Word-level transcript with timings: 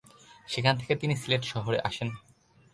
সেখান 0.47 0.73
থেকে 0.77 0.93
তিনি 0.95 1.15
সিলেট 1.15 1.43
শহরে 1.43 1.77
আসেন। 1.79 2.09